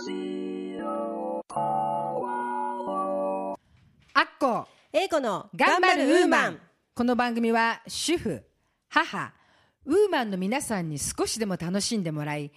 [0.00, 0.02] ア
[4.22, 4.66] ッコ。
[4.94, 6.60] 英子の頑張るウーマン。
[6.94, 8.42] この番組は主婦
[8.88, 9.34] 母
[9.84, 12.50] ウーマンの皆さんに少しでも楽しんでもらい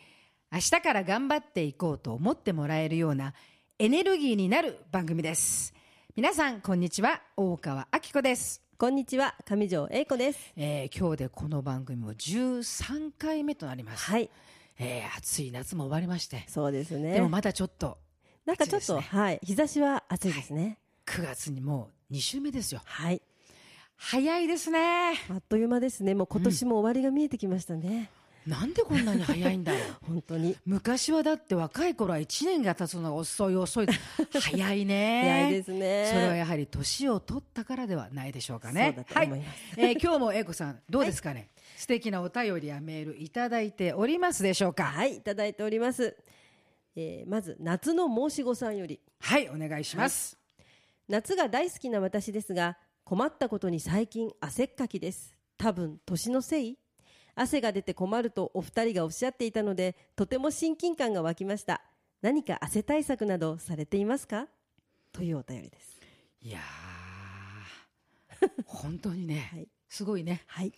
[0.54, 3.34] 明日から頑張っていこうと思ってもらえるような
[3.78, 5.74] エネルギーになる番組です。
[6.16, 7.22] 皆さんこんにちは。
[7.36, 9.36] 大川明子です、こんにちは。
[9.44, 10.54] 上条英子です。
[10.56, 14.30] えー今日でこの番組も13回目となります、はい
[14.80, 17.14] えー暑い夏も終わりまして、そうですね。
[17.14, 17.98] でもまだちょっと。
[18.46, 20.78] なんかちょっと、はい日差しは暑いですね。
[21.06, 22.82] 9月にもう2週目ですよ。
[22.84, 23.22] はい、
[23.96, 25.14] 早いですね。
[25.30, 26.16] あっという間ですね。
[26.16, 28.10] もう今年も終わりが見えてきましたね、
[28.46, 29.82] なんでこんなに早いんだろう。
[30.06, 30.58] 本当に。
[30.66, 33.88] 昔はだって若い頃は1年が経つのが遅い遅い
[34.40, 35.22] 早いね。
[35.24, 36.10] 早いですね。
[36.12, 38.94] それはやはり年を取ったからではないでしょうかね。
[38.96, 39.80] そうだと思います。
[39.80, 44.84] はい、えー今日も英子さんどうですかね、素敵なお便りやメールいただいておりますでしょうか？
[44.86, 46.16] はいいただいております、
[46.96, 49.00] えーまず夏の申し子さんより。
[49.20, 50.38] はいお願いします、
[51.08, 55.36] 夏が大好きな私ですが困ったことに最近汗っかきです。
[55.58, 56.78] 多分年のせい？
[57.36, 61.82] 汗が出て困るとお二人がおっしゃっていたのでとても親近感が湧きました。
[62.22, 64.48] 何か汗対策などされていますか？
[65.12, 66.00] というお便りです。
[66.42, 69.68] い、やー 本当にね、はい。
[69.90, 70.44] すごいね。
[70.48, 70.72] はい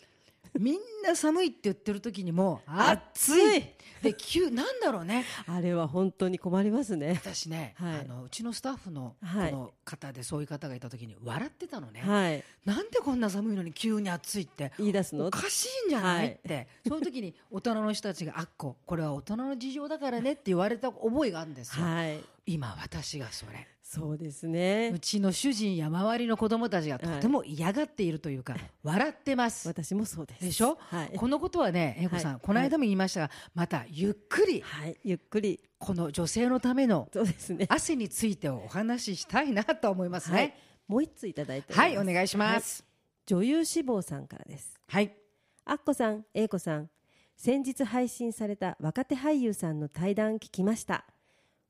[0.59, 3.57] みんな寒いって言ってる時にも暑暑い。
[3.59, 3.63] い
[4.03, 5.25] で急なんだろうね。
[5.47, 7.19] あれは本当に困りますね。
[7.23, 7.99] 私ね、はい。
[8.01, 9.51] あのうちのスタッフのこはい。
[9.51, 12.43] の方でそういう方がいた時に笑ってたのね、はい。
[12.65, 15.27] なんでこんな寒いのに急に暑いって言い出すの？
[15.27, 16.67] おかしいんじゃない、はいって。
[16.87, 22.19] そういう時に 大人の人たちが「あっここれは大人の事情だからね」って言われた覚えがあるんですよ、はい。
[22.45, 24.91] 今私がそれそうですね。
[24.95, 29.67] うちの主人や周りの子供たちがとても嫌がっているというか、笑ってます。
[29.67, 30.43] 私もそうです。
[30.43, 31.11] でしょ、はい。
[31.15, 32.41] このことはね英子さん、はい。
[32.41, 34.97] この間も言いましたがまたゆっくりはい。
[35.03, 35.59] ゆっくり。
[35.77, 37.67] この女性のためのそうですね。
[37.69, 40.47] 汗についてお話ししたいなと思いますはい。
[40.47, 40.57] ね。
[40.87, 42.83] もう一ついただいてはい、おい願いします。
[43.27, 44.79] 女優志望さんからです。
[44.87, 45.15] はい、
[45.63, 46.89] アッコさん、英子さん、
[47.37, 51.05] 先日配信された若手俳優さんの対談聞きました。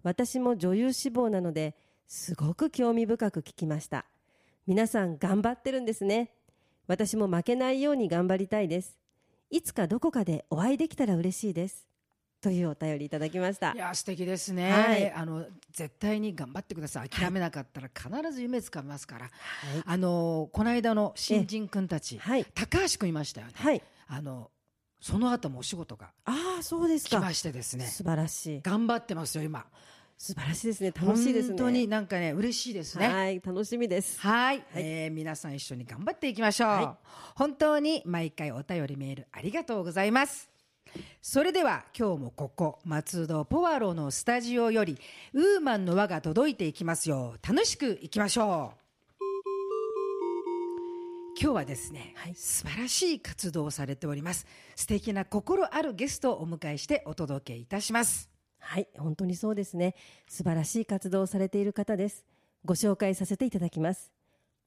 [0.04, 1.75] 私も女優志望なので、
[2.08, 4.06] すごく興味深く聞きました。
[4.68, 6.32] 皆さん頑張ってるんですね。
[6.88, 8.98] 私も負けないように頑張りたいです。
[9.50, 11.88] いつかどこかでお会いできたら嬉しいです。
[12.42, 13.78] というお便りいただきましたい。
[13.78, 19.32] や素敵ですね、はいあの絶対に頑張ってください諦めなかったら必ず夢つかみますから、はい。
[19.84, 22.46] あのこの間の新人君たち、はい。
[22.54, 23.82] 高橋君いましたよね、はい。
[24.08, 24.52] あの
[25.02, 27.18] その後もお仕事がああ、そうですか。
[27.18, 28.62] 来ましてですね素晴らしい。
[28.62, 29.66] 頑張ってますよ今
[30.18, 30.92] 素晴らしいですね。
[30.92, 31.58] 楽しいですね。
[31.58, 33.08] 本当になんかね嬉しいですね。
[33.08, 33.42] はい。
[33.46, 34.20] 楽しみです。
[34.20, 36.98] はい、えー皆さん一緒に頑張っていきましょう、は
[37.36, 40.50] 本当に毎回お便りメールありがとうございます。
[41.22, 44.98] それでは今日もここ松戸ポワロのスタジオより
[45.34, 48.86] ウーマンの輪が届いていきますよ楽しくいきましょう。
[51.38, 52.36] 今日はですね、はい。
[52.36, 54.48] 素晴らしい活動をされております。
[54.78, 58.34] 素敵な心あるゲストをお迎えしてお届けいたします
[58.66, 59.96] はい、本当にそうですね。
[60.28, 62.26] 素晴らしい活動をされている方です。
[62.66, 64.12] ご紹介させていただきます。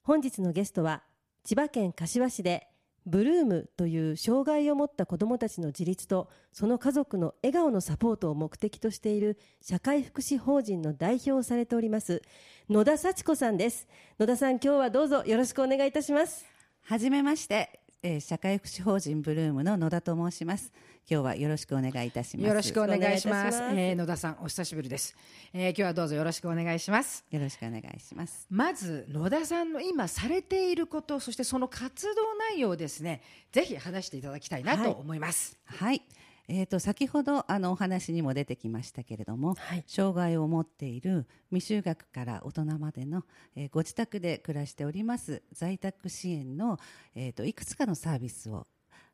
[0.02, 1.02] 本日のゲストは、
[1.44, 2.68] 千葉県柏市で、
[3.06, 12.20] ブルームという障害を持った子どもたちの自立とその家族の笑顔のサポートを目的としている社会福祉法人の代表をされております
[12.68, 13.88] 野田幸子さんです
[14.18, 16.44] 野田さん今日はどうぞよろしくお願いいたします
[16.82, 20.72] はじめまして、えー社会福祉法人ブルームの野田と申します。
[21.10, 22.46] 今日はよろしくお願いいたします。
[22.46, 25.16] よろしくお願いしますますえー野田さんお久しぶりです、
[25.52, 28.46] えー今日はどうぞよろしくお願いしますよろしくお願いします。
[28.50, 33.20] まず野田さんの今されていることそしてその活動内容をですね
[33.50, 36.02] ぜひ話していただきたいなと思います、はい。
[36.50, 39.84] えー、と先ほどあのお話にも出てきましたけれども、はい。
[39.86, 46.78] 障害を持っている未就学から大人までの、えーご自宅で暮らしております在宅支援の、
[47.14, 48.66] えー、といくつかのサービスを、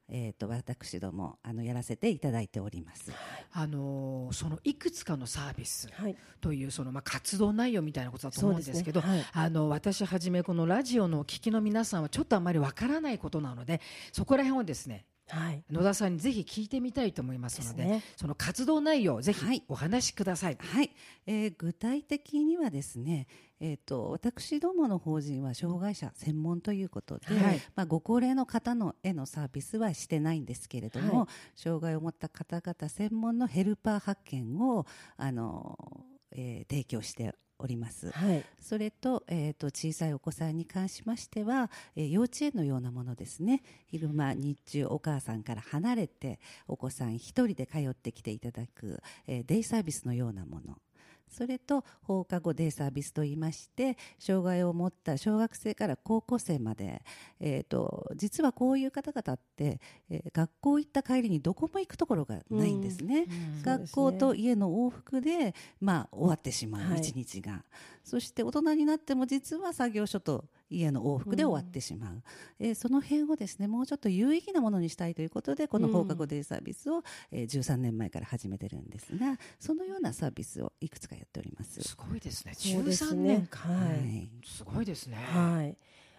[0.08, 3.10] えー、と私どもあのやらせていただいております。
[3.52, 6.16] あのーそのいくつかのサービスはい。
[6.40, 9.30] というそのまあ活動内容みたいなことだと思うんですけどそうですね。
[9.32, 13.80] あの私はじめこのラジオのお聞きの皆さんはちょっとあまりわからないことなので
[14.12, 15.64] そこら辺をですねはい。
[15.70, 18.02] 野田さんにぜひ聞いてみたいと思いますのでね。
[18.16, 19.62] その活動内容をぜひはい。
[19.68, 20.58] お話しください。
[20.60, 20.90] はい、
[21.26, 23.26] えー具体的にはですね、
[23.60, 27.60] えー、と私どもの法人は障害者専門ということで、はい。
[27.74, 31.28] まあ、ご高齢の方のへのサービスはしてないんですけれども、はい。
[31.58, 34.86] 障害を持った方々専門のヘルパー発見を
[35.16, 35.78] あの、
[36.32, 38.10] えー提供しております。
[38.10, 38.44] はい。
[38.60, 43.62] それと,、えー、と小さいお子さんに関しましては、えー幼稚園のようなものですね。
[43.86, 50.78] 昼間日中お母さんから離れてお子さん一人で通ってきていただく、えーデイサービスのようなもの
[51.34, 57.02] それと放課後デイサービスといいまして障害を持った小学生から高校生まで、
[57.40, 63.26] えーと、実はこういう方々って、えー、学校行った帰りにどこも行くところがないんですね。
[63.56, 67.62] うん、学校と家の往復で、まあ、終わってしまう一日が、はい、
[68.04, 70.44] そして大人になっても実は作業所と
[70.74, 72.22] 家の往復で終わってしまう、うん、
[72.66, 81.80] えー、その辺をですねもうちょっと有意義なものにしたいということでこの放課後デイサービスを、えー、13年前から始めてるんですがそのようなサービスをいくつかやっております。
[81.82, 82.52] すごいですね。
[82.54, 85.16] 13年間、ね、はい、すごいですね。
[85.16, 85.76] はい。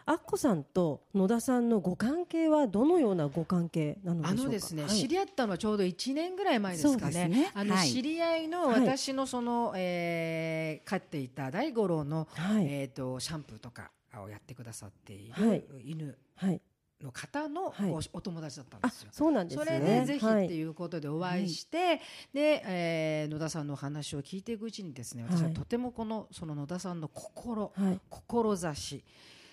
[0.08, 4.42] アッコさんと野田さんのご関係はどのようなご関係なのでしょうか？
[4.42, 7.28] あのですね、はい、知り合ったのはちょうど1年ぐらい前ですかね。
[7.28, 7.52] ね。
[7.56, 13.90] あの、知り合いの私のその、はい、えー、飼っていた大五郎の、はい、えっ、ー、とシャンプーとか
[14.24, 16.18] をやってくださっている犬。
[16.36, 16.62] はい。
[17.02, 17.74] の方の
[18.14, 19.10] お,、友達だったんですよ。
[19.12, 19.66] そうなんですね。
[19.66, 22.00] それでぜひっていうことでお会いして、はい、
[22.34, 29.04] で、えー、野田さんのお話を聞いていくうちにですね、私はとてもこのその野田さんの心、はい、志、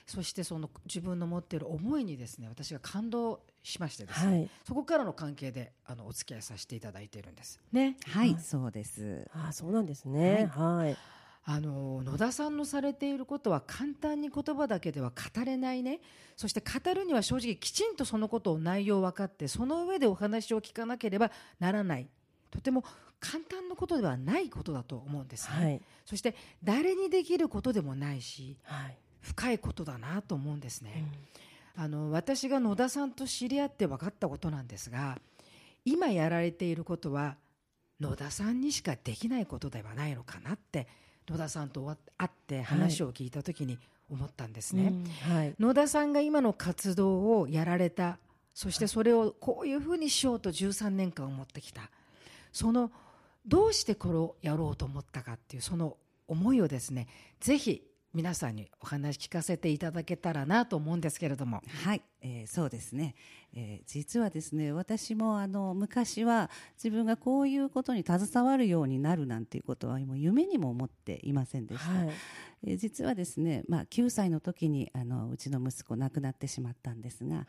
[0.07, 7.61] そしてその自分の持っている思いにですね私が感動しましてですね、はい、そこからの関係であのお付き合いさせていただいているんです。
[7.73, 7.97] ね。
[8.07, 9.29] はい、はい、そうです。
[9.33, 10.51] あそうなんですね。
[10.53, 10.97] はい、
[11.45, 16.01] あの野田さんのされていることは簡単に言葉だけでは語れないね。
[16.37, 22.09] そして語るには正直きちんとそのことを内容分かってその上でお話を聞かなければならない。
[22.51, 22.85] とても
[23.19, 31.05] 簡単なことではないことだと思うんですね、はい、そして誰にできることでもないし、はい、深いことだなと思うんですね、
[31.79, 35.19] うん、あの私が野田さんと知り合って分かったことなんですが
[35.85, 37.37] 今やられていることは
[38.01, 40.89] 野田さんにしかできないことではないのかなって
[41.29, 43.79] 野田さんと会って話を聞いた時に
[44.11, 44.93] 思ったんですね、
[45.29, 45.55] はい。
[45.59, 48.19] 野田さんが今の活動をやられた
[48.55, 51.91] そしてそれをこういうふうにしようと13年間思ってきた。
[52.53, 52.91] その
[53.47, 55.97] どうしてこれをやろうと思ったかっていうその
[56.29, 57.09] 思いをですね
[57.41, 57.83] ぜひ
[58.15, 61.63] 皆さんにお話聞かせていただけたらなと思うんですけれども。
[61.85, 63.15] はい、えー、そうですね、
[63.55, 72.11] えー、実はですね私もあの昔は自分がこういうことに携わるようになるなんていうことはもう夢にも思っていませんでした、はい、
[72.67, 77.47] えー、実はですね、まあ、9歳の時にあのうちの息子亡くなってしまったんですが、はい、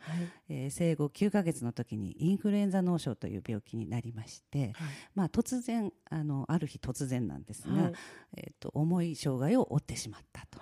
[0.48, 4.74] えー、生後9ヶ月の時にインフルエンザ脳症という病気になりまして、はい、
[5.14, 7.92] まあ、突然あのある日突然なんですが、
[8.36, 10.58] えーと、重い障害を負ってしまったと。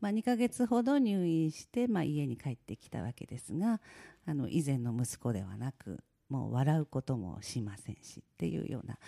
[0.00, 3.80] まあ、2ヶ月ほど入院して、まあ、家に帰ってきたわけですが
[4.26, 6.04] あの以前の息子ではなく
[6.34, 8.98] もう笑うこともしませんしっていうような、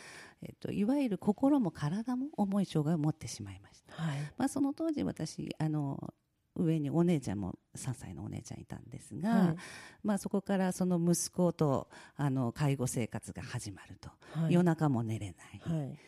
[0.43, 6.15] えっと、いわゆる心も体も重い障害を持ってしまいました、はい、まあ、その当時私あの
[6.55, 9.57] 上にお姉ちゃんも3歳のお姉ちゃんいたんですが、はい、
[10.05, 14.09] まあ、そこからその息子とあの介護生活が始まると、
[14.41, 15.99] はい、夜中も寝れない、はい、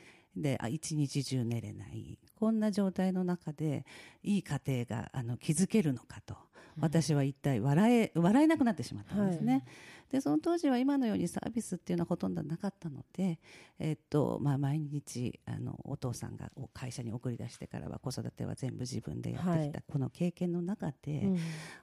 [0.40, 2.18] で一日中寝れない。
[2.36, 3.84] こんな状態の中で
[4.22, 6.36] いい家庭があの築けるのかと、
[6.80, 9.64] 私は一体笑え笑えなくなってしまったんですね。
[10.10, 13.38] でその当時は今のようにサービスっていうのはほとんどなかったので、
[13.78, 21.38] えっとまあ、毎日あのお父さんが会社に送り出してからは子育ては全部自分でやってきた、この経験の中で、うん、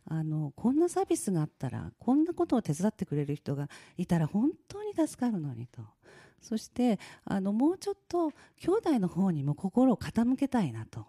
[0.06, 5.82] あのこんなサービスがあったらこんなことを手伝ってくれる人がいたら本当に助かるのにと。
[6.42, 11.06] そしてあのもうちょっと兄弟の方にも心を傾けたいなと。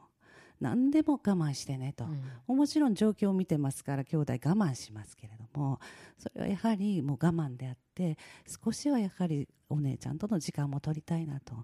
[0.61, 2.07] 何でも我慢してねと、
[2.49, 5.81] うん、もちろん状況を見てますから兄弟我慢しますけれども
[6.19, 8.17] それはやはりもう我慢であって
[8.65, 11.55] 少しはやはりお姉ちゃんとの時間も取りたいなと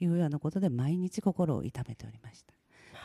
[0.00, 2.59] いうようなことで毎日心を痛めておりました。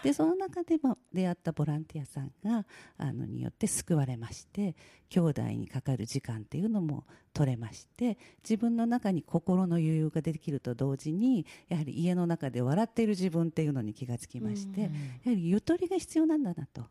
[0.05, 2.63] でその中でも出会ったボランティアさんが
[2.97, 4.75] あのによって救われまして
[5.09, 14.91] 兄弟にかかる時間っていうのも取れまして自分の中に心の余裕ができると同時にやはり家の中で笑っている自分っていうのに気がつきまして、やは
[15.25, 16.83] りゆとりが必要なんだなと。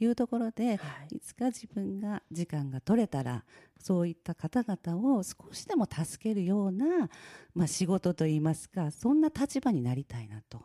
[0.00, 3.44] いうところで、はい、いつか自分が時間が取れたら
[3.78, 7.08] そういった方々を少しでも助けるような、
[7.54, 10.60] まあ、仕事といいますかそんな立場になりたいなと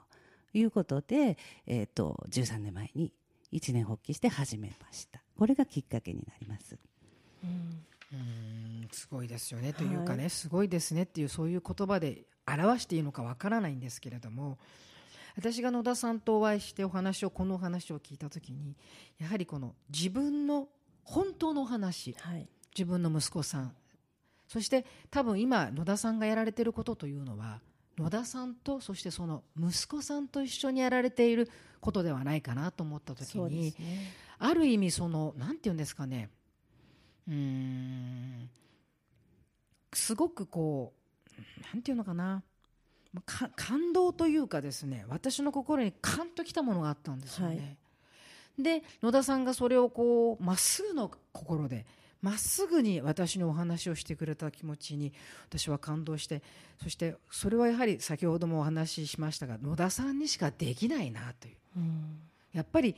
[0.54, 1.38] いうことで、
[1.68, 3.14] えーと、13年前に
[3.52, 5.22] 一年発起して始めました。
[5.38, 6.78] これがきっかけになります。
[7.44, 7.86] うん。
[8.12, 8.88] うん。
[8.92, 9.74] すごいですよね。
[9.74, 12.26] というかね、はい、すごいですねっていうそういう言葉で
[12.58, 14.58] 表していいのかわからないんですけれども
[15.38, 18.76] 私が野田さんとお会いしてお話をこのお話を聞いた時に
[19.20, 20.68] やはりこの自分の
[21.04, 23.74] 本当のお話、はい、自分の息子さん
[24.48, 27.62] そして多分今野田さんがやられていることというのは
[28.00, 31.50] 野田さんとそしてその息子さんと一緒にやられている
[31.82, 36.30] ことではないかなと思った時に、ね、ある意味そのなんて言うんですかね。
[37.28, 38.50] うん
[39.94, 40.94] すごくこ
[41.28, 42.44] うなんていうのかな。
[43.56, 47.56] 感動というかですね私の心にカンときたものがあったんですよね。
[47.56, 48.64] はい。
[48.64, 51.86] で野田さんがそれをこうまっすぐの心で
[52.22, 55.14] まっすぐに私にお話をしてくれた気持ちに
[55.48, 56.42] 私は感動して
[56.82, 61.56] そしてそれはやはり先ほどもお話ししましたが野田さんにしかできないなという。
[61.78, 62.20] うん。
[62.54, 62.96] やっぱり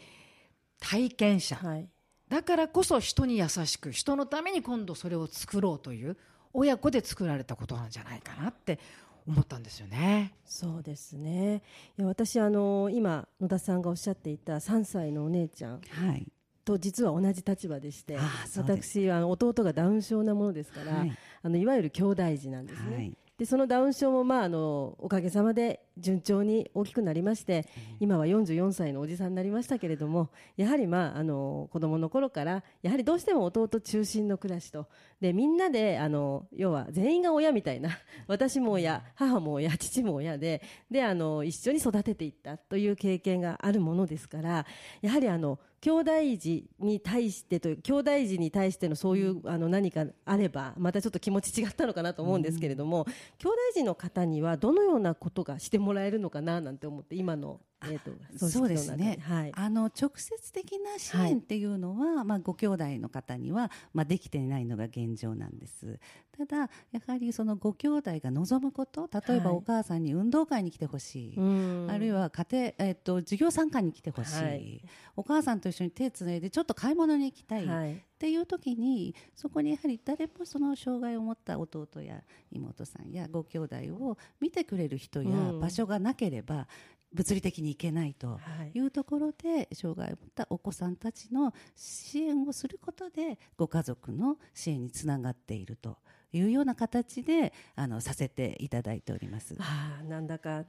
[0.79, 1.55] 体験者。
[1.55, 1.87] はい。
[2.29, 6.17] だからこそ人に優しく人のために今度それを作ろうという
[6.53, 8.79] 親子で作られたことなんじゃないかなって
[9.27, 10.33] 思ったんですよね。
[10.45, 11.61] そうですね。
[11.97, 15.81] いや私あの今野田さんがおっしゃっていた3歳のお姉ちゃん。
[15.89, 16.25] はい
[16.71, 18.17] と実は同じ立場でして
[18.57, 21.07] 私は弟がダウン症なものですから、はい。
[21.09, 21.11] い、
[21.43, 23.17] あのいわゆる兄弟児なんですね、はい。
[23.41, 27.65] でそのダウン症も、まあ、あのおかげさまで順調に大きくなりまして、
[27.99, 34.87] 今は44歳のおじさんになりましたけれどもやはり、まあ、あの子供の頃からやはりどうしても弟中心の暮らしと
[35.19, 37.89] でみんなであの要は全員が親みたいな
[38.27, 40.61] 私も親母も親父も親で
[40.91, 44.67] であの一緒に育てていったという経験があるものですから
[45.01, 53.05] やはりあの兄弟児に対してという兄弟児に対してのそういうあの何かあればまたちょっと気持ち違ったのかなと思うんですけれども、
[53.39, 65.99] 兄弟児の方にはどのようなことがしてもらえるのかななんて思って今の、えー、と組織そうですね、はいあの直接的な支援っていうのは、まあ、ご兄弟の方には、まあ、できていないのが現状なんです。
[66.37, 69.57] ただやはりそのご兄弟が望むこと例えばはい。
[69.57, 71.87] お母さんに運動会に来てほしい、うん。
[71.89, 74.81] あるいは家庭、えっと授業参加に来てほしい、はい。
[75.15, 77.93] お母さんと一緒に手つないでちょっと買い物に行きたい、はい。
[77.93, 82.21] っていう時にそこにやはり誰もその障害を持った弟や
[82.51, 85.59] 妹さんやご兄弟を見てくれる人やうん。
[85.59, 86.67] 場所がなければ
[87.13, 88.39] 物理的に行けないとは
[88.73, 95.97] いいうところで障害を持ったお子さんたちの支援をすることでご家族の支援につながっていると
[96.31, 99.55] いうような形であのさせていただいております。
[99.59, 100.63] ああなんだか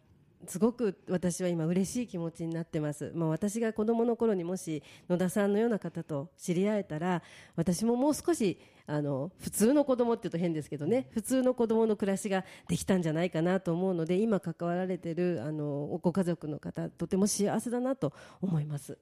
[0.47, 7.23] すごく私は今嬉しい気持ちになってます、まあ、私が子供の頃にもし野田さんのような方と知り合えたら
[7.57, 18.99] 私ももう少しあの普通の子供っていうと変ですけどね普通の子供の暮らしができたんじゃないかなと思うので今関わられてるあのご家族の方とても幸せだなと思います。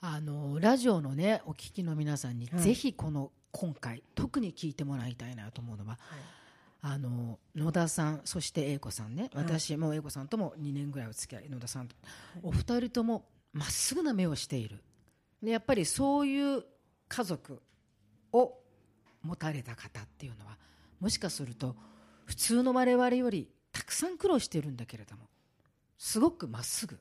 [0.00, 2.60] あのラジオのねお聞きの皆さんに、はい。
[2.60, 5.98] ぜひこの今回特に聞いてもらいたいなと思うのは、
[6.80, 11.96] あの野田さんそして英子さんね、はい私も英子さんとも2年ぐらいお付き合い野田さんと、
[12.42, 14.82] お二人ともまっすぐな目をしている。
[15.42, 16.64] でやっぱりそういう
[17.08, 17.60] 家族
[18.32, 18.58] を
[19.22, 20.56] 持たれた方っていうのは
[21.00, 21.76] もしかすると
[22.26, 25.22] 普通の我々よりたくさん苦労してるんだけれども
[25.96, 26.98] すごくまっすぐ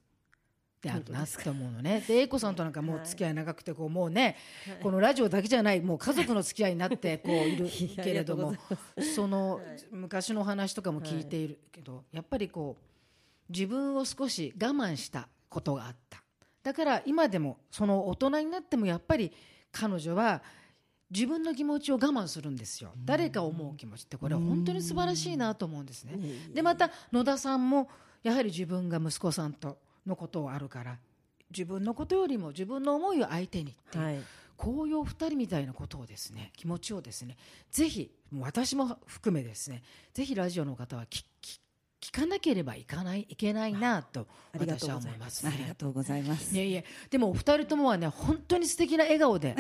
[0.88, 2.04] であるなって思うのね。
[2.08, 4.36] で英子さんとなんかもう付き合い長くてこうもうね、
[4.82, 7.56] このラジオだけじゃないもう家族の付き合いになってこうい。
[7.56, 7.70] る
[8.04, 8.56] けれども
[9.16, 16.24] その昔の話とかも聞いているけど、やっぱりこう自分を少し我慢したことがあった。
[16.64, 19.32] だから今でもその大人になってもやっぱり
[19.72, 20.42] 彼女は
[21.10, 22.92] 自分の気持ちを我慢するんですよ。
[23.06, 26.20] 誰かを思う気持ちってこれは本当に素晴らしいなと思うんですね。
[26.54, 27.90] でまた野田さんも
[28.24, 29.78] やはり自分が息子さんと
[30.08, 30.98] のことをあるから
[31.52, 34.20] 自分のことよりも自分の思いを相手にっていうはい
[34.58, 37.38] こういうお二人みたいなことをですね気持ちをですね
[37.72, 39.84] ぜひ私も含めですね
[40.14, 41.60] ぜひラジオの方は聞聞
[42.00, 45.48] 聞かなければいかないいけないなとありがと私はうございま思います。
[45.48, 46.56] ありがとうございます。
[46.56, 49.56] いやいやでもお二人ともはね本当に素敵な笑顔で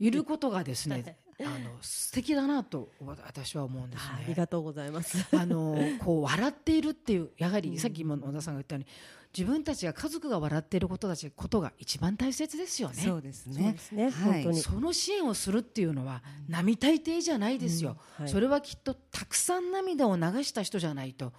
[0.00, 4.10] いることがですねあの素敵だなと私は思うんですね。
[4.24, 5.18] ありがとうございます。
[5.36, 8.86] あのこう笑っているっていうやはりさっきも野田さんが言ったように
[9.36, 12.94] 自分たちが家族が笑っていることたちことが一番大切ですよね。
[12.94, 13.78] そうですそうねで。
[13.78, 14.60] すね、はい本当に。
[14.60, 21.32] その支援をするっていうのは並大抵じゃないですよ、うんはいそれはきっとたくさん涙を流した人じゃないと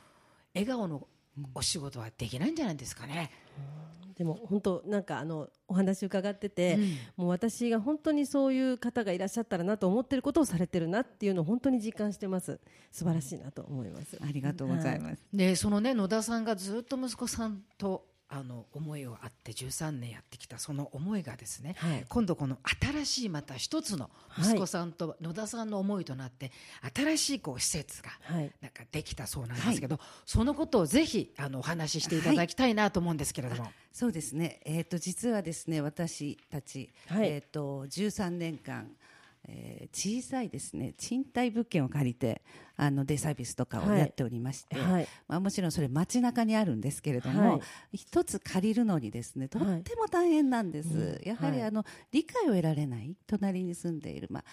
[0.54, 1.08] 笑顔の
[1.54, 3.32] お仕事はできないんじゃないですかね。
[4.18, 6.78] でも本当なんかあのお話伺ってて、
[7.18, 12.60] もう私が本当にそういう方がいらっしゃったらなと思ってることをされてるなっていうのを本当に実感してます。
[12.92, 14.18] 素晴らしいなと思います。
[14.22, 15.24] ありがとうございます。
[15.34, 22.06] でそのね野田さんがずっと息子さんとあの思いをあって13年やってきたその思いがですね、はい。
[22.10, 26.52] 今度この新しいまた一つの息子さんと野田さんの思いとなって、
[26.96, 28.52] 新しいこう施設がはい。
[28.62, 33.72] なんかできたそうなんですけど、そのことをぜひあのお話ししていただきたいなと思うんですけれども。
[33.92, 34.60] そうですね。
[34.66, 37.28] えっ、と実はですね、私たち、はい。
[37.28, 38.90] えっ、と13年間、
[39.48, 40.94] えー小さいですね。
[40.98, 42.42] 賃貸物件を借りて
[42.76, 44.00] あのデイサービスとかをはい。
[44.00, 45.08] やっておりまして、はい。
[45.28, 47.56] まあもちろんそれ街中にあるんですけれども、は
[47.94, 47.98] い。
[47.98, 50.90] 一つ借りるのにですねとっても大変なんです。
[50.90, 51.22] うん。
[51.24, 51.64] やはり、はい。
[51.64, 54.44] あの理解を得られない隣に住んでいるまあ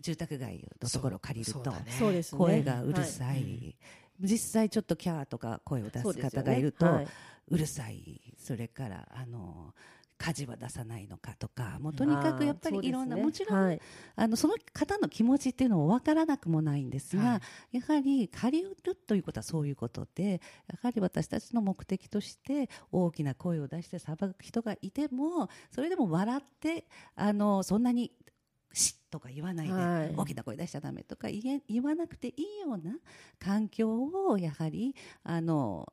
[0.00, 1.92] 住宅街のところを借りると、そうだね。
[1.92, 2.38] そうですね。
[2.38, 3.76] 声がうるさい、はい。
[4.20, 7.08] 実際ちょっとキャーとか声を出す方がいると、はい。
[7.48, 8.20] うるさい。
[8.38, 9.74] それからあの
[10.16, 13.80] 火事は出さないのかとかもうとにかくやっぱりいろんな、あーもちろん、はい。
[14.16, 17.42] あのその方の気持ちっていうのも分からなくもないんですが、は
[17.72, 28.12] やはり借りるということはそういうことでやはり私たちの目的として大きな声を出して裁く人がいてもそれでも笑ってあのそんなに
[28.72, 30.14] しとか言わないで、はい。
[30.16, 32.96] 大きな声出しちゃダメとか言え言わなくていいような
[33.38, 35.86] 環境をやはりあの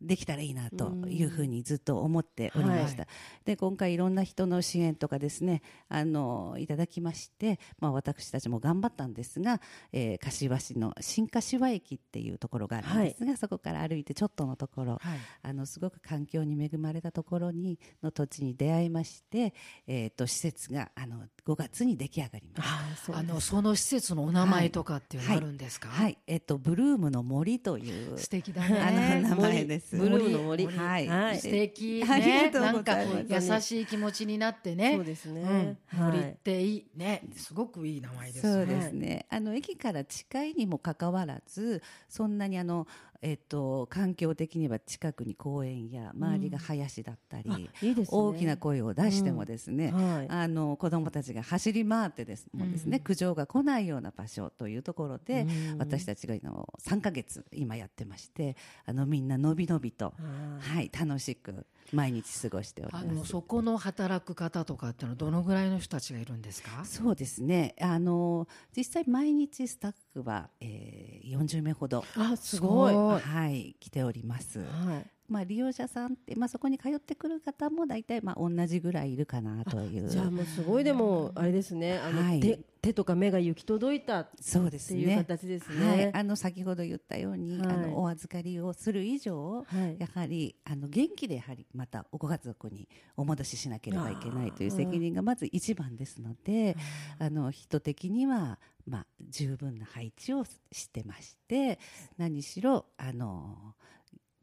[0.00, 3.02] できたらいいなというふうにずっと思っておりました。
[3.02, 3.08] は
[3.44, 9.60] で今回いろんな人の支援とかですねあのいただきまして、まあ、私たちも頑張ったんですが、
[9.92, 15.18] えー柏市の新柏駅っていうところがあるんですが、そこから歩いてちょっとのところはい。
[15.42, 19.54] あのすごく環境に恵まれたところにの土地に出会いまして、
[19.86, 23.18] えー、と施設があの5月に出来上がりました。
[23.18, 29.93] あのその施設のお名前とかっていうのあるんですか、はい、えっ、とブルームの森という素敵だあねの名前です。
[29.98, 31.38] ブルームの森はい、はい。
[31.38, 32.02] 素敵。
[32.08, 34.94] ありねがとうごなんかざいます優しい気持ちになってね。
[34.96, 35.76] そうですね。
[35.92, 36.12] うん、はい。
[36.16, 36.86] 森っていい。
[36.96, 37.22] ね。
[37.36, 42.86] すごくいい名前ですそうねですね、あの駅から近いにもかかわらずそんなにあの、
[43.24, 48.18] えっと、環境的には近くに公園や周りが林だったり、いいですね。
[48.18, 50.26] 大きな声を出してもですね、はい。
[50.28, 53.02] あの子どもたちが走り回ってですもうですね、うん。
[53.02, 55.78] 苦情が来ないような場所というところで、うん。
[55.78, 63.06] 私たちがの3ヶ月今やってましてあのみんなのびのびと、あはい、楽しく毎日過ごしておりあます。
[63.14, 66.84] のそこの働く方とかっていうのはどのぐらいの人たちがいるんですか？
[66.84, 67.74] そうですね。
[67.80, 72.00] あの実際毎日スタッフは、えー、40名ほど。
[72.16, 72.92] ーあすごい。
[72.92, 74.58] すごいはい、来ております。
[74.60, 74.64] は
[74.98, 75.06] い。
[75.26, 80.08] まあ、利用者さんって、まあ、そこに通ってくる方も大体、まあ、同じぐらいいるかなという。
[80.10, 80.84] じゃあもうすごい。
[80.84, 81.98] でもあれですね。
[81.98, 82.40] あの、はい
[82.84, 85.16] 手手とか目が行き届いたっそうですていうね。
[85.16, 85.86] 形ですね。
[85.86, 87.74] はい、あの先ほど言ったように、はい。
[87.74, 89.96] あのお預かりをする以上、はい。
[89.98, 92.86] やはりあの元気でやはりまたご家族に
[93.16, 96.76] お戻ししなければいけないという責任がまず一番ですので、
[97.18, 101.78] あの人的にはまあ十分な配置をしてまして、
[102.18, 103.74] 何しろあの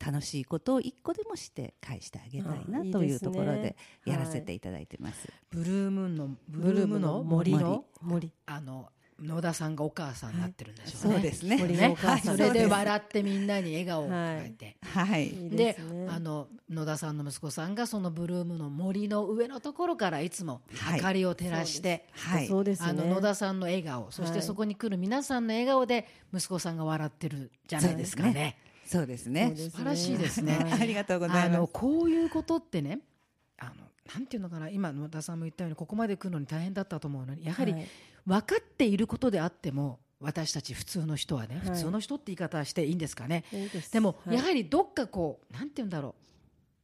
[0.04, 5.28] 楽しいことを一個でもして返してあげたいなというところでやらせていただいてます。
[5.52, 8.90] ブルームーンのブブルームの森森の森あの
[9.22, 11.20] 野田さんがお母さんになってるんでしょうそうね。
[11.20, 11.58] ですね。
[11.58, 14.78] 森のお母さんそれではい笑ってみんなに笑顔を描いて。
[14.82, 15.28] はい。
[15.28, 15.78] いいで
[16.10, 22.48] あの野田さんの息子さんがそのブルームの森の上のところからいつもはい明かりを照らして、はい。
[22.48, 28.58] そうですねあの野田さんの笑顔そしてそこに来る皆さんの笑顔で息子さんが笑ってるじゃないですかね。
[28.92, 29.54] そうですね。
[29.56, 30.60] 素晴らしいですね。
[30.70, 30.82] はい。
[30.82, 31.72] ありがとうございます。
[31.72, 33.00] こういうことってね
[33.58, 33.72] あの
[34.14, 37.88] なんていうのかな今野田さんも言ったようにここまで来るのに大変だったと思うのにやはりはい。
[38.26, 41.78] 分かっていることであっても私たち普通の人はね、はい。
[41.78, 43.46] 普通の人って言い方していいんですかね。
[43.54, 44.36] いいでも、はい。
[44.36, 46.16] やはりどっかこうなんて言うんだろ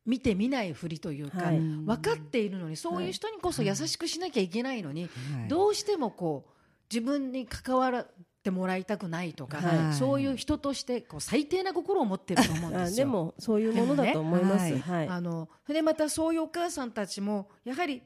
[0.06, 1.60] う見て見ないふりというか、はい。
[1.60, 5.48] 分かっているのにそういう人にこそ優しくしなきゃいけないのに、はい。
[5.50, 6.52] どうしてもこう
[6.90, 7.92] 自分に関わ
[8.48, 13.06] ってもらいたくないとか、はいそういう人としてこう最低な心を持ってると思うんですよ。
[13.06, 14.72] あでもそういうものだと思います。
[14.72, 15.08] ねはい。
[15.10, 18.02] あのでまたそういうお母さんたちもやはり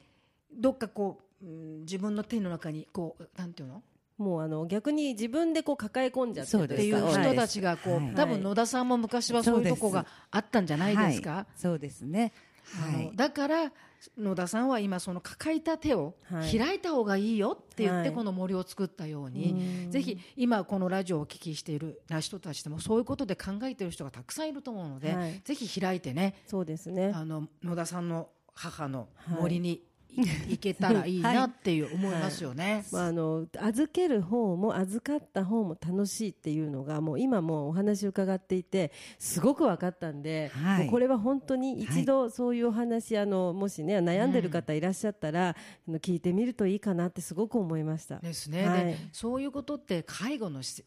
[0.54, 3.84] どっかこう、うん自分の手の中にこうなんていうの？
[4.18, 11.32] もうあの逆に自分でこう抱え込んじゃってっていうはい人たちがこう、はい多分野田さんも昔はそういうとこがあったんじゃないですか？
[11.32, 12.32] はいそうですね。
[12.64, 13.12] はい。
[13.16, 13.72] だから
[14.18, 16.58] 野田さんは今その抱えた手をはい。
[16.58, 18.12] 開いた方がいいよって言ってはい。
[18.14, 19.92] この森を作ったように、うん。
[19.92, 25.42] ぜひ今このラジオをお聞きしている人たちでもそういうことで考えている人がたくさんいると思うので、はい。
[25.44, 26.36] ぜひ開いてね。
[26.48, 27.12] そうですね。
[27.14, 29.42] あの野田さんの母のはい。
[29.42, 29.84] 森に
[30.16, 30.22] い
[30.52, 32.86] 行けたらいいなっていう思いますよね。
[32.92, 40.88] まあ、あの預ける方も預かった方も楽しいっていうのがもう今もうお話伺っていてすごく分かったんで、はい。
[40.88, 45.56] これは本当に一度そういうお話、あのもしね悩んでる方いらっしゃったら、あ
[45.92, 48.20] の聞いてみるといいかなってすごく思いました。
[48.20, 48.86] ですね、はい。
[48.86, 50.84] でそういうことって介護のし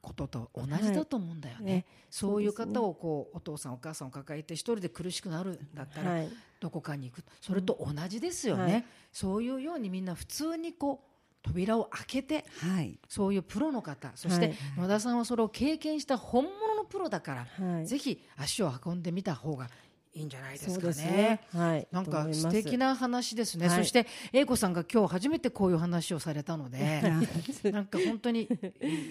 [0.00, 6.28] ことと同じだと思うんだよね、ねそういうそうですね方をこうお父さんお母さんを抱えて一人で苦しくなるんだったら、はい
[6.60, 7.24] どこかに行く。
[7.40, 8.84] それと同じですよね、はい。
[9.12, 11.06] そういうようにみんな普通にこう
[11.42, 12.98] 扉を開けてはい。
[13.08, 14.56] そういうプロの方そしてはい。
[14.76, 17.86] 野田さんはそれを経験した本物のプロだから、はい。
[17.86, 19.68] ぜひ足を運んでみた方が
[20.12, 20.92] いいんじゃないですかね。
[20.92, 21.40] ね。
[21.52, 21.86] はい。
[21.92, 27.00] なんか素敵な話ですね、はいそして英子さんが今日初めてこういう話をされたので
[27.70, 28.48] なんか本当に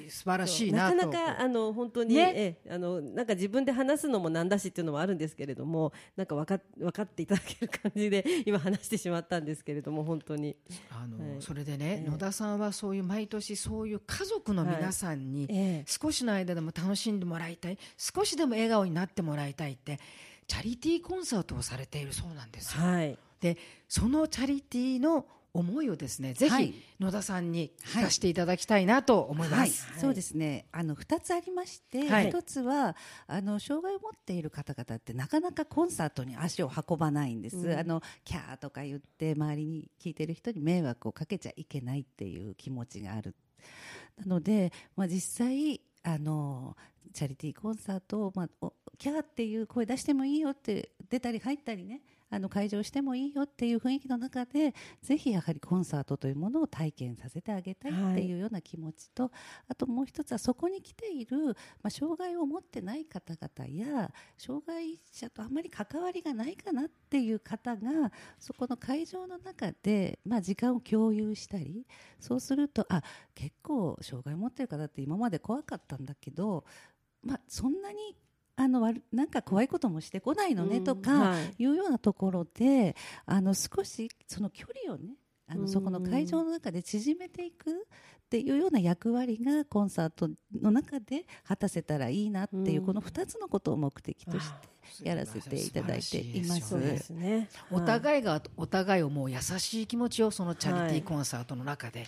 [0.10, 0.96] 素晴らしいなと。
[0.96, 2.34] なかなかあの本当に、ね。
[2.36, 10.58] ええあのなんか自分で話すのもなんだしっていうのもあるんですけれどもなんか分か分かっていただける感じで今話してしまったんですけれども本当に、
[10.92, 11.42] あの、はい。
[11.42, 12.10] それでね、ええ。
[12.10, 15.86] 野田さんはそういう毎年そういう家族の皆さんにええ。
[15.88, 20.00] 少しの間でも楽しんでもらいたい少しでも笑顔になってもらいたいって
[20.50, 22.84] チャリティーコンサートをされているそうなんですよ。
[22.84, 23.58] はいで
[23.88, 29.88] そのチャリティーの思いをですねぜはいひ野田さんに聞かせていただきたいなと思いまはい、す。
[29.98, 30.66] そうですね。
[30.72, 37.58] あの二つありまして、一、はいつはあの障害を持っている方々ってなかなかコンサートに足を運ばないんです。
[37.58, 43.36] うんあのキャーとか言って周りに聞いてる人に迷惑をかけちゃいけないっていう気持ちがある。
[44.18, 46.76] なので、まあ実際あの
[47.14, 52.02] チャリティーコンサートをまあキャーっていう声出してもいいよって出たり入ったりね。
[52.30, 59.32] あの会場してもいいよっていう雰囲気の中でぜひやはりコンサートというものを体験させてあげたいっていうような気持ちと、
[59.68, 71.86] あともう一つはそこに来ている、まあ、障害を持ってない方々や障害者とあまり関わりがないかなっていう方がそこの会場の中で、まあ、時間を共有したり
[72.20, 73.02] そうするとあ
[73.34, 76.66] 結構障害を持ってる方って今まで怖かったんだけど、
[77.24, 78.16] まあ、そんなに
[78.60, 81.64] あの悪なんか怖いこともしてこないのねとか、い。
[81.64, 82.94] いうようなところで
[83.26, 85.14] あの少しその距離をね
[85.48, 87.74] あうんのそこの会場の中で縮めていくっ
[88.30, 90.30] ていうような役割がコンサート
[90.62, 92.86] の中で果たせたらいいなっていう、うん。
[92.88, 94.52] この2つのことを目的とし
[95.02, 96.76] てやらせていただいています。
[97.72, 102.06] お互いがお互いをもう優しい気持ちをそのチャリティーコンサートの中で、っ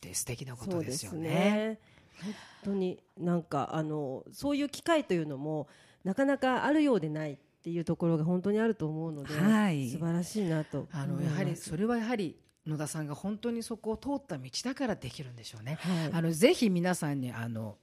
[0.00, 1.78] て素敵なことですよそうね。
[2.24, 2.34] 本
[2.64, 5.68] 当になんかあのそういう機会というのも
[6.04, 9.88] なかなかあるようでないっていうところが本当にあると思うので、はい。
[9.88, 10.86] 素晴らしいなと。
[10.92, 15.78] あのやはりそれはやはり野田さんが本当にそこを通った道だからできるんでしょうね。
[15.80, 16.12] はい。
[16.12, 17.76] あのぜひ皆さんにあの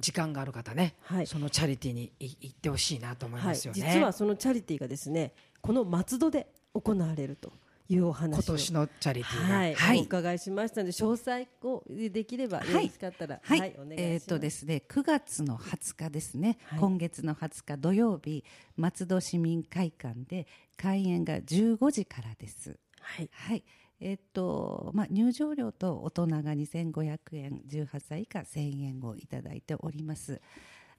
[0.00, 1.26] 時間がある方ね、はい。
[1.26, 3.92] そのチャリティーにい行ってほしいなと思いはい、ますよね。
[3.92, 7.52] 実はそのチャリティーがですねこの松戸で行われると
[7.88, 8.42] いうお話を。
[8.42, 10.00] 今年のチャリティーが、はい、はい。
[10.00, 13.94] お伺いしましたので詳細をできればよはいろしかったら、はい、お願いします。
[13.96, 16.78] えっ、とですね、9月の20日ですね、はい。
[16.78, 18.44] 今月の20日土曜日、
[18.76, 20.46] 松戸市民会館で
[20.76, 22.78] 開演が15時からです。
[23.00, 23.64] はい、はい。
[24.00, 30.40] えっ、と、まあ、入場料と大人が2500円、18歳以下1000円をいただいております。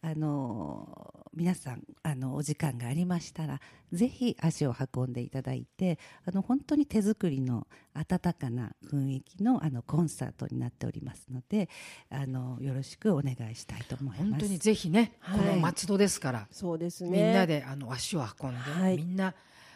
[0.01, 3.59] あの皆さんあのお時間がありましたら
[3.91, 11.69] ぜひ足を運んでいただいてあの本当に手作りの温かな雰囲気のあのコンサートになっておりますので
[12.09, 14.29] あのよろしくお願いしたいと思います。
[14.29, 17.09] 本当にぜひね、はいこの松戸ですから、そうですね。
[17.09, 19.33] みんなであの足を運んで、はいみんな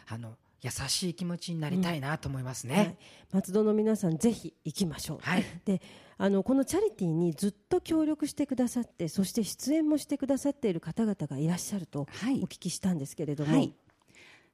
[0.08, 2.74] あの優しい気持ちになりたいなと思いますね。
[2.74, 2.96] はい、
[3.32, 5.18] 松戸の皆さんぜひ行きましょう。
[5.20, 5.44] はい。
[5.66, 5.82] で、
[6.16, 12.40] あのこのチャリティーにずっと協力してくださって、そして出演もしてくださっている方々がいらっしゃるとはい。
[12.40, 13.74] お聞きしたんですけれども、はい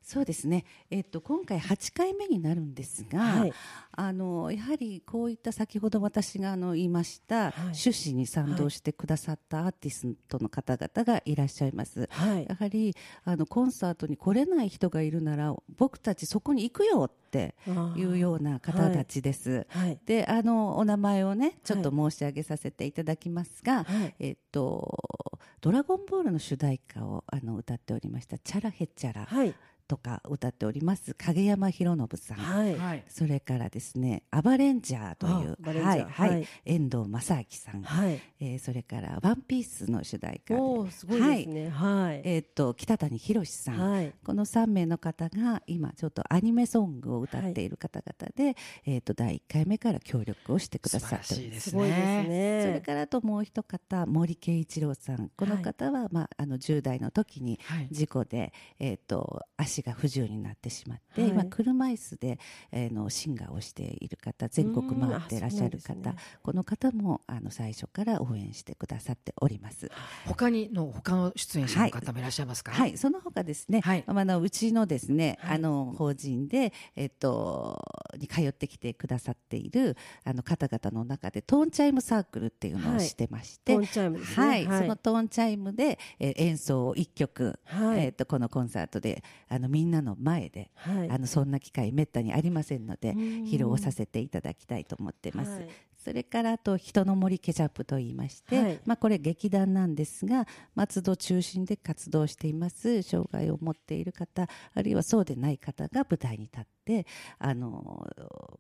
[0.03, 3.53] そうですね、えっと、今回8回目になるんですが、はい。
[3.93, 7.53] あのやはりこういった先ほど私があの言いました、はい。
[7.59, 12.09] 趣旨に賛同してくださったアーティストの方々がいらっしゃいます。
[12.11, 12.47] はい。
[12.49, 17.55] やはりあのコンサートに来れない人がいるなら僕たちそこに行くよって
[17.97, 19.67] いうような方たちです。
[19.69, 19.99] はい。
[20.07, 24.15] であのお名前をねちょっと申し上げさせていただきますが、はい。
[24.19, 29.27] えっと「ドラゴンボール」の主題歌をあの歌っておりました「チャラヘチャラ。
[29.27, 29.55] はい」
[29.90, 32.79] とか歌っております影山博信さん、はい。
[32.79, 33.05] はい。
[33.09, 36.31] それからですね「アバレンジャー」というはいはい。
[36.31, 36.46] はい。
[36.64, 38.20] 遠藤正明さん、はい。
[38.38, 41.70] えーそれから「ワンピースの主題歌でおーすごいですね。
[41.70, 42.20] はい。
[42.22, 44.14] えっと北谷宏さん、はい。
[44.24, 51.98] この3名の方が今ちょっとアニメソングを歌っている方々で、えっと第1回目から協力をしてくださっております素晴らしいですすごいです
[52.29, 52.62] ね。
[52.64, 55.31] それからあともう一方森圭一郎さん。
[55.37, 57.88] この方は、まあ、あの10代の時にはい。
[57.90, 61.31] 事故で、えー、と足が不自由になってしまって、はい。
[61.31, 62.38] 今車椅子で、
[62.73, 66.16] えーのシンガーをしている方全国回っていらっしゃる方、ね。
[66.43, 69.90] この方もあの最初から応援してくださっております。
[70.27, 72.73] 他にの他の出演者の方もいらっしゃいますか？
[72.73, 74.05] はい、その他ですね、はい。
[74.07, 75.57] あのうちのですね、はい。
[75.57, 77.81] あの法人でえっと
[78.19, 83.01] に通ってきてくださっているあの方々の中でトーンチャイムサークルっていうのをはい。
[83.01, 84.47] してまして、トーンチャイムですね。
[84.47, 88.05] はい、そのトーンチャイムで、えー演奏を一曲、はい。
[88.07, 91.11] えっとこのコンサートであのみんなの前で、はい。
[91.11, 93.19] あのそんな機会めったにありませんのでうん。
[93.45, 95.51] 披露させていただきたいと思ってます。
[95.53, 95.69] はい
[96.03, 98.81] それからあと人の森ケチャップと言いまして、はい。
[98.87, 107.07] まあ、これ劇団なんですが松戸中心で活動しています障害を持っている方あるいはそうでない方が舞台に立って
[107.39, 108.07] あの、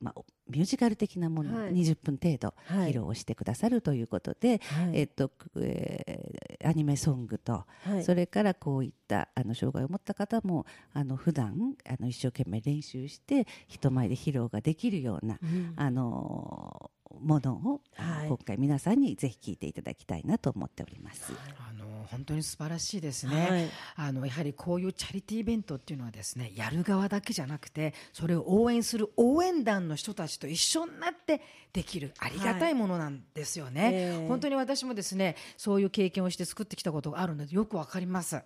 [0.00, 1.72] まあ、ミュージカル的なものをはい。
[1.72, 2.92] 20分程度はい。
[2.92, 4.98] 披露してくださるということで、はい。
[5.00, 8.04] えっとえーアニメソングと、はい。
[8.04, 15.72] それからこういったあの障害を持った方もあの普段あの一生懸命練習して人前で披露ができるような、うん。
[15.76, 18.28] あのものを、はい。
[18.28, 21.32] 今回皆さんにぜひ聞いていただきたいなと思っております。
[21.58, 23.70] あの本当に素晴らしいですね、はい。
[23.96, 31.42] あのやはりこういうチャリティーイベントっていうのはですねやる側だけじゃなくてそれを応援する応援団の人たちと一緒になって
[31.72, 34.28] できるありがたいものなんですよね、ええ。
[34.28, 38.42] 本当に私もですねそういう経験をして作ってきたことがあるのでよくわかります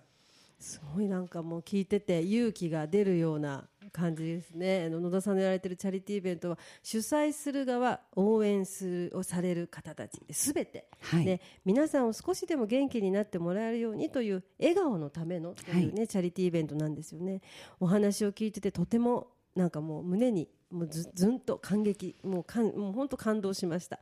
[0.59, 4.85] すごいなんかもう聞いてて勇気が出るような感じですね。
[4.87, 11.25] あの野田さんのやられてるチャリティーイベントは主催する側応援するをされる方たちすべて、はい。
[11.25, 17.41] ね、皆さんを少しでも元気になってもらえるようにという笑顔のためのという、ねチャリティーイベントなんですよね。
[17.79, 23.99] お話を聞いててとてもなんかもう胸にもうずずんと感激もうかんもう本当感動しました。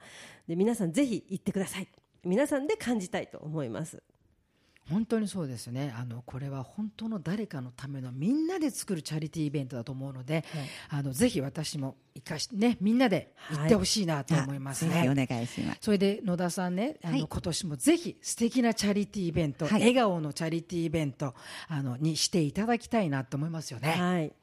[0.47, 1.87] で皆さんぜひ行ってください。
[2.25, 4.01] 皆さんで感じたいと思います
[4.89, 5.93] 本当にそうですね。
[5.97, 10.43] あのこれは本当の誰かのためのみんなで作るチャリティーイベントだと思うので、
[10.89, 15.79] あのぜひ私も生かしてねみんなで行ってほしいなと思いますね、ぜひお願いします。
[15.81, 17.27] それで野田さんね、あの、はい。
[17.29, 19.79] 今年もぜひ素敵なチャリティーイベント、はい。
[19.79, 21.33] 笑顔のチャリティーイベント
[21.67, 23.91] あのにしていただきたいなと思いますよね。
[23.91, 24.33] はい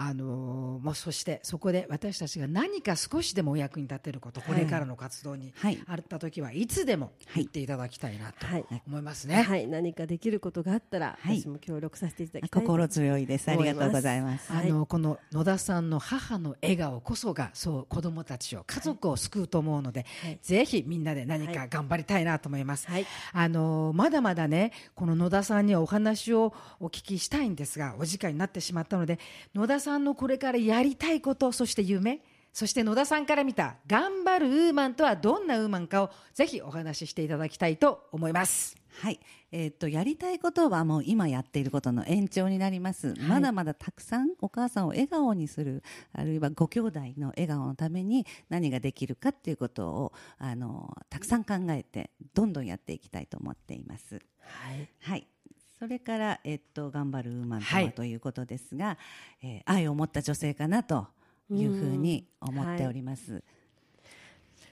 [0.00, 5.78] あのーもうそしてそこで私たちが何か少しでもお役に立てること、これからの活動にはい。
[5.86, 8.64] あった時はいつでもはい言っていただきたいなとはい。
[8.86, 9.42] 思いますね。
[9.42, 11.40] はい、何かできることがあったら、はい。
[11.40, 13.50] 私も協力させていただきたいと心強いです。
[13.50, 14.52] ありがとうございます。
[14.52, 14.70] はい。
[14.70, 20.38] あのこの野田さんの母の笑顔こそがそう子供たちを家族を救うと思うので、はい。
[20.42, 23.06] ぜひみんなで何か頑張りたいなと思います、はい。
[23.32, 29.18] あのまだまだねこの野田さんにはお話をお聞きしたいんですがお時間になってしまったので
[29.54, 32.20] 野田さんのこれからやりたいことそして夢
[32.52, 38.76] そして野田さんから見た頑張るウーマンとはどんなウーマンかをぜひお話ししていただきたいと思います。
[39.00, 39.20] はい、
[39.52, 43.14] えっ、とやりたいことはもう今やっていることの延長になります。
[43.28, 54.20] まだまだたくさんお母さんを笑顔にする、あるいはご兄弟の笑顔のために何ができるかっていうことをあのたくさん考えてどんどんやっていきたいと思っています。
[54.40, 55.28] はいはい。
[55.78, 58.98] それから、えっと、頑張るウーマンとははいということですが、
[59.42, 61.06] えー愛を持った女性かなと
[61.50, 63.42] いうふうに思っております。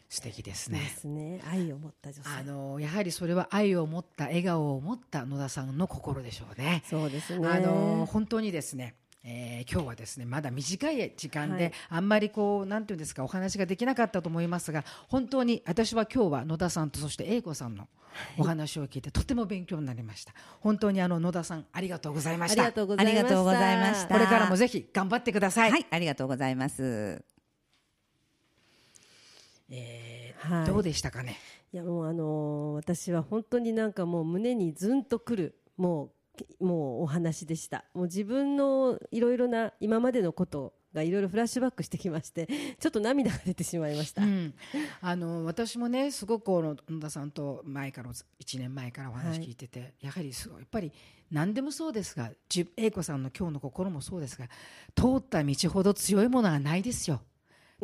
[0.09, 0.79] 素敵ですね。
[0.79, 6.83] ですね愛を持った女性あのやはりそれは愛を持った笑顔を持った野田さんの心でしょうね。
[6.89, 8.95] そうですねあの本当にですね、
[9.29, 11.73] えー今日はですねまだ短い時間で、はい。
[11.91, 17.89] あんまりこうなんていうんですかお話ができなかったと思いますが本当に私は今日は野田さんとそして英子さんの
[18.39, 20.33] お話を聞いてとても勉強になりました。
[20.61, 22.63] 本当にあの野田さんありがとうございました。
[22.63, 23.07] ありがとうござい
[23.79, 24.15] ました。
[24.15, 27.25] これからもぜひ頑張ってください、はい、ありがとうございます。
[29.69, 30.67] えーはい。
[30.67, 31.37] どうでしたかね？
[31.73, 36.11] いやもうあのー私は本当になんかもう胸にずんとくるもう
[36.61, 37.85] もうお話でした。
[37.95, 42.49] もう自分のいろいろな今までのことがいろいろフラッシュバックしてきまして
[42.81, 44.55] ちょっと涙が出てしまいました、うん、
[45.03, 50.91] あの私もねすごく野田さんと前から1年前からお話聞いてて、やはりすごいやっぱり
[51.31, 54.47] 何でもそうですがじ英子さんの今日の心もそうですが
[54.95, 57.21] 通った道ほど強いものはないですよ。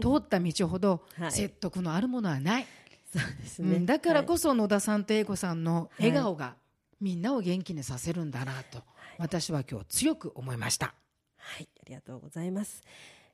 [0.01, 1.33] 通った道ほどはい。
[1.33, 2.67] 説得のあるものはない、
[3.12, 3.87] そうですね、うん。
[3.87, 6.55] だからそ、こそ野田さんと英子さんの笑顔が
[7.03, 8.81] みんなを元気にさせるんだなと、
[9.19, 10.95] 私は今日強く思いました。
[11.37, 12.85] はい、ありがとうございます、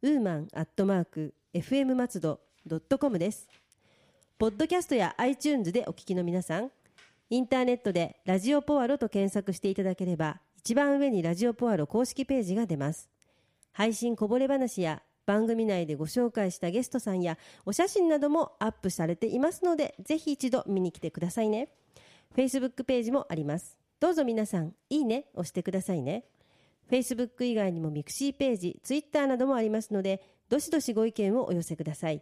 [0.04, 3.48] ウーマンアットマーク、FM 松戸ドットコムです。
[4.40, 6.72] ポッドキャストや iTunes でお聞きの皆さん、
[7.30, 13.12] インターネットでラジオポアロと検索していただければ、一番上にラジオポアロ公式ページが出ます。
[13.74, 17.38] 配信こぼれ話や番組内でご紹介したゲストさんや
[17.68, 21.68] お写真などもアップされていますので、ぜひ一度見に来てくださいね。
[22.36, 23.78] Facebook ページもあります。
[24.00, 26.24] どうぞ皆さん、いいね押してくださいね。
[26.92, 32.22] Facebook 以外にもミクシーページ、Twitter などもありますので、どしどしご意見をお寄せください。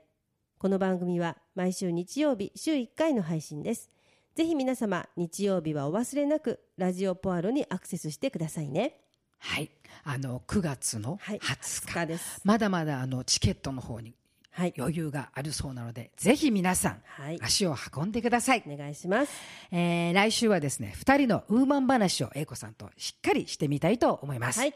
[0.59, 3.89] この番組は毎週日曜日、週1回の配信です。
[4.35, 8.99] ぜひ皆様、日曜日はお忘れなく、ラジオポアロにアクセスしてくださいね。
[9.39, 9.71] はい
[10.03, 12.41] あの9月のはい、20日、20日です。
[12.43, 14.18] まだまだあのチケットの方にはい。
[14.77, 17.39] 余裕があるそうなのでぜひ皆さんはい。
[17.41, 19.31] 足を運んでください、お願いします。
[19.71, 24.73] えー来週はですね2人のウーマン話を英子さんとしっかりしてみたいと思います、はい。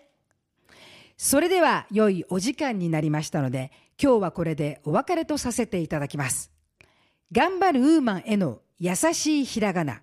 [1.18, 6.52] それでは良いお時間になりましたので今日はこれでお別れとさせていただきます
[7.32, 10.02] 頑張るウーマンへの優しいひらがな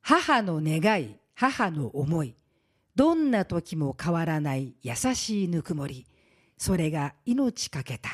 [0.00, 2.34] 母の願い母の思い
[2.94, 6.06] どんな時も変わらない優しいぬくもり
[6.56, 8.08] それが命かけた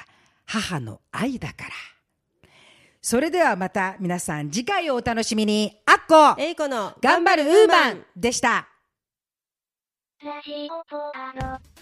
[0.46, 1.70] 母の愛だから。
[3.00, 5.78] それではまた皆さん次回をお楽しみに。
[5.87, 8.04] あっこえいこの頑張るウーマン。
[8.16, 8.68] でした。
[10.22, 11.73] ラジオポアロ。